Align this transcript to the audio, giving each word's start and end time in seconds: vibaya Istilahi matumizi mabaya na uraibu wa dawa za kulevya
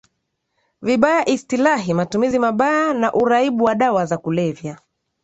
vibaya 0.81 1.25
Istilahi 1.25 1.93
matumizi 1.93 2.39
mabaya 2.39 2.93
na 2.93 3.13
uraibu 3.13 3.63
wa 3.63 3.75
dawa 3.75 4.05
za 4.05 4.17
kulevya 4.17 4.77